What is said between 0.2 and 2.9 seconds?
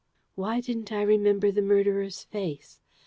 Why didn't I remember the murderer's face?